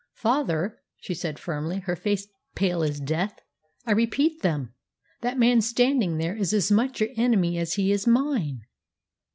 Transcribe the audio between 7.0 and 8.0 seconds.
your enemy as he